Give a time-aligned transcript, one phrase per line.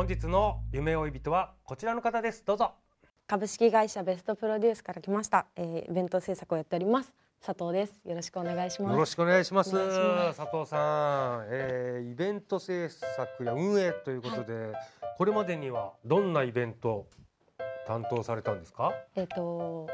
[0.00, 2.42] 本日の夢追い人はこちらの方です。
[2.46, 2.72] どうぞ。
[3.26, 7.14] 株式会社ベストプロデュースから来ました、えー、イベント制作をやっております。
[7.44, 8.00] 佐藤です。
[8.06, 8.92] よろしくお願いします。
[8.94, 9.74] よろしくお願いします。
[9.74, 10.38] ます。
[10.38, 14.72] 佐藤さん、えー、イベント制作や運営ということで、
[15.18, 17.06] これまでにはどんなイベント
[17.86, 18.94] 担当されたんですか？
[19.16, 19.86] えっ、と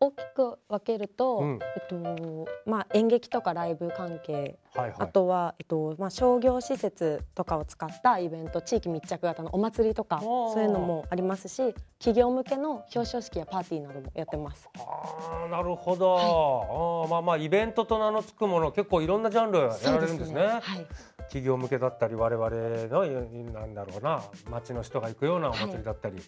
[0.00, 1.58] 大きく分けると、うん。
[1.76, 4.94] えっとまあ演劇とかライブ関係、はいはい。
[4.98, 14.68] あとはえっとまあ商業施設とかを使ったイベント地域密着型のお祭りとかそういうのもありますし企業向けの表彰式やパーティーなどもやってます。
[14.76, 20.42] ああなるほど、あーまあまあイベントと名の付くもの結構いろんなジャンルやられるんですね。
[20.42, 20.86] はい
[21.28, 26.22] 企業向けだったり我々のなんだろうな町の人が行くようなお祭りだったり、へ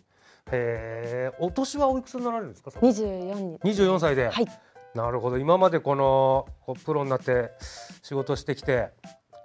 [0.53, 2.71] えお年はおいくつになられるんですか？
[2.81, 3.59] 二十四に。
[3.59, 4.47] 24歳で、はい。
[4.95, 5.39] なるほど。
[5.39, 7.51] 今までこのこうプロになって
[8.03, 8.91] 仕事してきて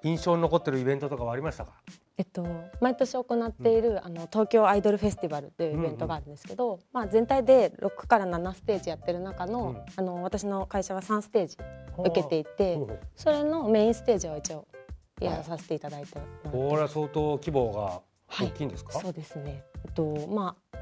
[0.03, 1.73] 印象に残ってるイベントとかはありましたか？
[2.17, 2.45] えっと、
[2.81, 9.77] 毎年行っている、あの東京アイドルフェスティバルというイベントがあるんですけど、まあ、全体で6から7ステージやってる中の,、うん。
[9.95, 11.58] あの私の会社は3ステージ
[11.97, 12.80] 受けていて
[13.15, 14.67] それのメインステージを一応
[15.21, 18.48] やらさせていただいてもらってこれは相当規模がはい。
[18.48, 20.77] 大きいんですか、そうですね、えっとまあ、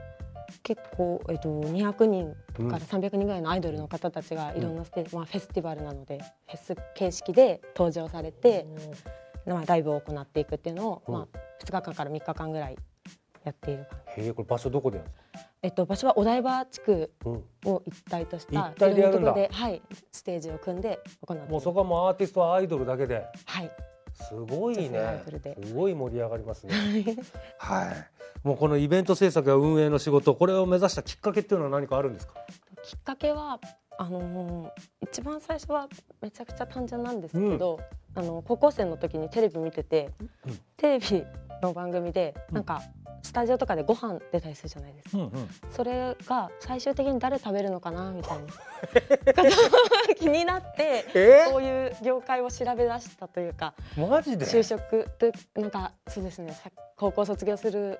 [0.61, 2.35] 結構、えっと、200人
[2.69, 8.67] から300人ぐらいのアイドルの方たちがいろんなステージ、まあ、フェスティバルなのでフェス形式で登場されて、
[9.47, 11.13] まあ、ライブを行っていくっていうのを、うん。
[11.15, 12.77] まあ、2日間から3日間ぐらい
[13.43, 17.43] やっているへえこれ場所どこでやるんですか、えっと、場所はお台場地区うん。
[17.65, 19.31] を一体とした一体でやるんだ。
[19.31, 23.71] いろんなところで、はい、ステージを組んで行っていますもうそこはもうアーティストはアイドルだけではい、
[24.27, 25.23] すごいね。
[25.65, 26.73] すごい盛り上がりますね。
[27.57, 28.47] はい。
[28.47, 32.33] もうこのイベント制作や運営の仕事これを目指したきっかけっていうのは何かあるんですか？
[32.83, 33.59] きっかけは
[33.97, 34.69] あのー
[35.01, 35.89] 一番最初は
[36.21, 37.79] めちゃくちゃ単純なんですけど、
[38.15, 40.11] あの高校生の時にテレビ見てて、
[40.45, 40.59] うん。
[40.77, 41.25] テレビ
[41.61, 42.81] の番組でなんか
[43.21, 45.29] スタジオとかでご飯出たりするじゃないですか、
[45.71, 48.45] それが最終的に誰食べるのかなみたいな
[50.17, 51.45] 気になってえ？
[51.49, 54.45] そういう業界を調べ出したというかマジで？
[54.45, 57.99] 就職となんかそうですねさ高校卒業する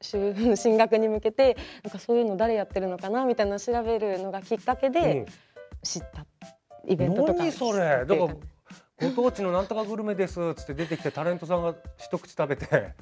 [0.00, 5.26] 進学に向けてなんかそういうの誰やってるのかなみたいなのを調べるのがきっかけで
[5.82, 6.24] 知った
[6.86, 8.06] イベントとか何それ？
[8.06, 8.28] だから
[9.00, 12.94] ご当地のなんとかグルメですっつって出てきてタレントさんが一口食べて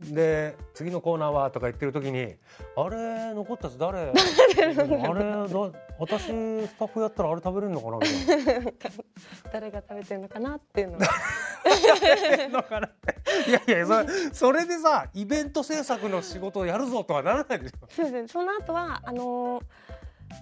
[0.00, 2.34] で次のコーナーはとか言ってる時に
[2.76, 4.00] あれ残ったやつ誰？
[4.08, 4.12] あ
[4.64, 4.82] れだ
[5.98, 6.30] 私ス
[6.78, 7.98] タッフやったらあれ食べれるのかな？
[7.98, 8.08] みた
[8.52, 8.70] いな。
[9.52, 11.00] 誰が食べてるのかなっていうのを。
[11.00, 11.02] い
[13.52, 17.86] やいやそれそれでさイベント制作の仕事をやるぞとはならないでしょ。
[17.88, 18.28] そうですね。
[18.28, 19.64] その後はあのー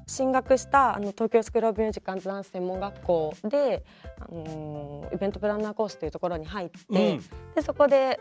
[0.07, 3.85] 進学したあの東京スクール・オブ・ミュージック・アンド・ダンス専門学校で、
[4.19, 7.23] あのーイベントプランナーコースというところに入って、うん。
[7.55, 8.21] でそこで、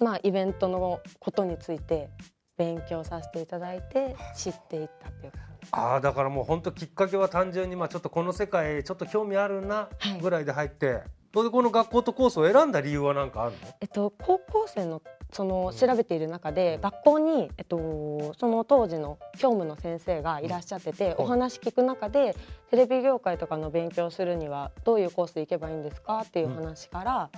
[0.00, 2.08] まあ、イベントのことについて
[2.56, 5.38] 勉強させていただいて知っていったというか
[5.72, 10.20] ああだからもう本当きっかけは単純にまあちょっとこの世界ちょっと興味あるなはい。
[10.20, 11.02] ぐらいで入って、
[11.32, 13.58] それでこの学校とコースを選んだ理由は何かあるの？
[13.80, 15.00] えっと、高校生の
[15.32, 22.34] その調べている中で、学校に、えっと、その当時の教務の先生がいらっしゃってて、うんお話聞く中で
[22.70, 27.30] テレビ業界とかの勉強するにはどういうコースで行けばいいんですかっていう話から、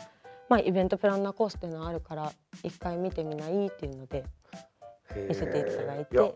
[0.48, 4.24] まあ、イベントプランナーコースっていうのがあるから一回見てみないっていうので
[5.28, 6.34] 見せていただいて。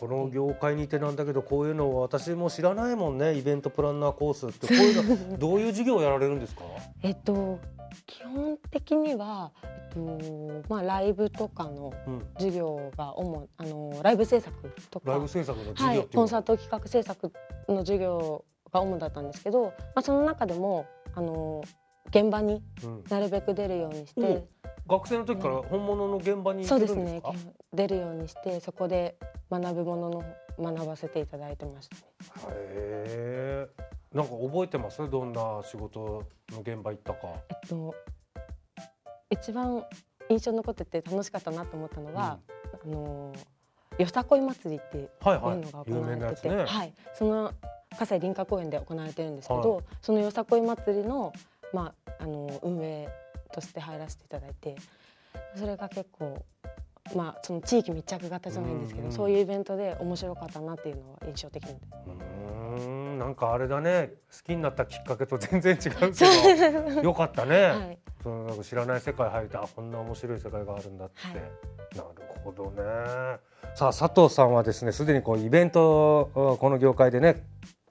[0.00, 4.66] この業界にいてなんだけどこういうのは私も知らないもんねイベントプランナーコースって。
[4.66, 6.62] こういうの どういう授業をやられるんですか？
[7.02, 7.58] えっと
[8.06, 12.26] 基本的には、えっとまあ、ライブとかのうん。
[12.38, 15.94] 授業が主あのライブ制作とかライブ制作の授は？
[15.94, 17.32] い、業コンサート企画制作
[17.68, 21.62] の授業が主だったんですけど、まあ、その中でもあの
[22.08, 23.04] 現場にうん。
[23.08, 24.24] なるべく出るようにして、う。
[24.24, 24.48] ん
[24.84, 27.32] 学生の時から本物の現場にそうですねか。
[27.72, 29.16] 出るようにしてそこで
[29.48, 30.24] 学ぶものの
[30.74, 32.02] 学ばせていただいてましたね。
[32.50, 33.68] へえ。
[34.14, 35.08] なんか覚えてます？
[35.08, 37.28] どんな仕事の現場行ったか。
[37.50, 37.94] えっと
[39.30, 39.84] 一番
[40.28, 42.38] 印象に残ってて楽しかったなと思ったのは、
[42.84, 43.32] あの
[43.98, 45.84] よさこい祭りっていうはいはいのが。
[45.84, 46.76] 行有われてて、名なやつね。
[46.78, 47.52] はい、その
[47.90, 51.32] 葛西臨海公園で行われてるんですけど、はそのよさこい祭りの
[51.72, 53.08] まああの運営
[53.52, 54.76] として入らせていただいて
[55.56, 56.44] それが結構
[57.16, 62.18] まあその地域密着型じゃないんですけど、うんうんそういうイベントで面白かったなっていうのは印象的でうーん
[63.22, 67.98] なんかあれだね好きになったきっかけと全然違うけどよかったね、はい。
[68.20, 71.36] そのなんか知らない世界入ってあこんな面白い世界があるんだって、はい。
[71.96, 72.08] なる
[72.42, 72.82] ほどね。
[73.76, 77.44] さあ佐藤さんはですねすでにこうイベントこの業界でね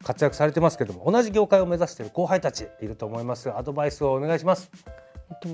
[0.04, 3.50] 活躍されてますけども同じ業界を目指している後輩たちいると思います。
[3.56, 4.70] アドバイスをお願いします。
[5.30, 5.52] えっ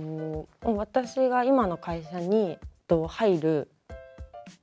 [0.63, 2.57] と、私が今の会社に
[2.88, 3.69] と入る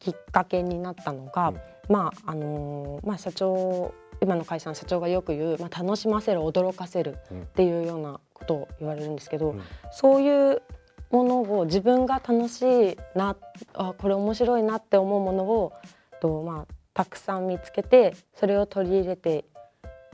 [0.01, 1.61] きっかけになったのが、うん。
[1.87, 3.93] まああのまあ社長
[4.25, 9.63] 今の会社の社長がよく言う、まあ、楽しませる驚かせるっていうようなことを言われるんですけど、うん
[9.93, 10.63] そういう
[11.11, 13.37] ものを自分が楽しいな
[13.75, 15.73] あこれ面白いなって思うものを
[16.21, 19.45] と、まあ、たくさん見つけてそれを取り入れて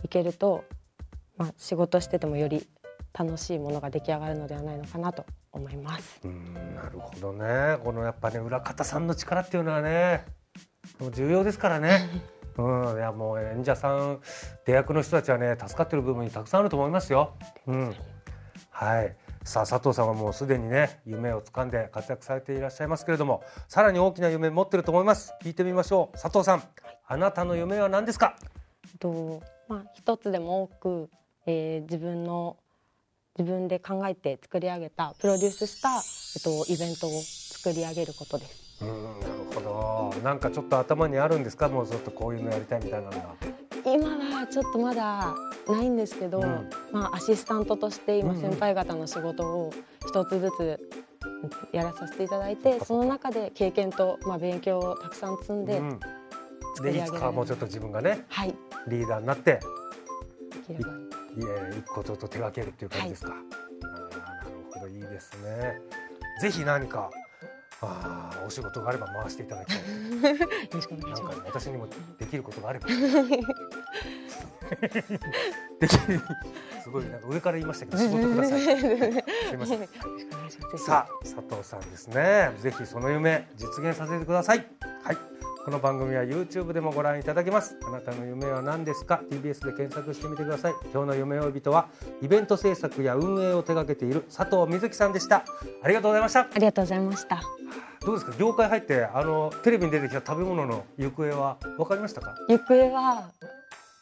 [0.05, 0.65] いけると、
[1.39, 2.69] まあ、仕事しててもより
[3.15, 6.21] 楽しいものが出来上がるのではないのかなと思います。
[6.25, 10.27] うんなるほどねこのやっぱね裏方さんの力っていうのはね
[10.99, 12.09] もう重要ですからね。
[12.61, 14.21] うん、いやもう演者さん
[14.67, 17.35] 出役の人たちはね助かってる部分にたくさんあると思いますよ。
[17.67, 17.95] うん、
[18.71, 19.17] はい。
[19.45, 25.33] さあ佐藤さんはもうすでにね夢を掴んで活躍されていらっしゃいますけれどもさらに大きな夢持ってると思います。
[25.43, 26.19] 聞いてみましょう。
[26.19, 26.62] 佐藤さん
[27.07, 28.37] あなたの夢は何ですか？
[28.99, 31.11] とまあ、一つでも多く、
[31.47, 32.59] えー自分の
[33.39, 36.01] 自分で考えて作り上げたプロデュースした、え
[36.41, 38.85] っと、イベントを作り上げることです。
[38.85, 39.40] うん
[39.71, 41.69] どなんかちょっと頭にあるんですか？
[41.69, 43.35] もうちょっとこういうのやりたいみたいなのが
[43.85, 44.09] 今
[44.39, 45.35] はちょっとまだ
[45.69, 46.71] ないんですけど、うん。
[46.93, 48.43] まあ、アシスタントとして今うんうん。
[48.43, 49.73] 先輩方の仕事を
[50.07, 50.81] 一つずつ
[51.73, 56.01] やらさせていただいて、かその中で経験と、まあ、勉強をたくさん積んでうん。
[56.77, 58.55] 作りでいつ上げるかはもうちょっと自分がねはい。
[58.89, 59.61] リーダーになって
[60.69, 60.91] できれば。
[60.91, 60.95] い
[61.73, 64.89] え一個ちょっと手掛けるっていう感じですか、あーなるほど。
[64.89, 65.81] いいですね。
[66.41, 67.11] ぜひ何か
[67.82, 69.82] あーお仕事があれば回していただきたい。
[69.82, 70.38] なんか
[71.35, 71.41] ね。
[71.47, 71.88] 私にも
[72.19, 72.87] できることがあれば。
[72.88, 72.94] で
[75.88, 76.21] きる。
[76.82, 78.61] すごいなんか上から言いましたけど仕事ください。
[78.61, 78.71] す
[79.55, 79.88] いません。
[80.79, 82.53] さあ佐藤さんですね。
[82.59, 84.67] ぜひその夢実現させてください。
[85.03, 85.17] はい
[85.71, 87.77] この番組は YouTube でもご覧いただけます。
[87.87, 90.75] あなたの夢は何ですか？TBS で検索してみてください。
[90.93, 91.87] 今日の夢追い人は
[92.21, 95.45] イベント制作や運営を手掛けている佐藤瑞希さんでした。
[95.85, 96.41] ありがとうございました。
[96.41, 97.41] ありがとうございました。
[98.05, 98.33] どうですか？
[98.37, 102.35] 業界入ってあのテレビに出てきた食べ物の行方は分かりましたか？
[102.49, 103.31] 行方は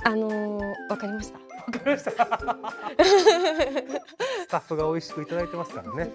[0.05, 1.39] あのー、わかりました。
[1.71, 2.17] 分かりましたス
[4.49, 6.11] タッフが美味しくいただいてますからね。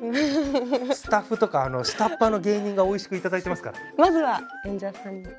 [0.94, 3.78] スタッフとかあの下っ端の芸人が美味しくいただいてますから。
[3.98, 5.26] まずは演者さんに。
[5.26, 5.34] はい。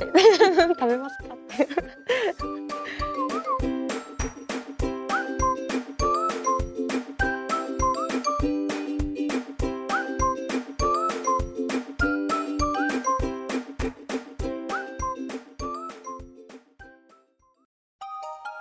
[0.80, 1.24] 食べますか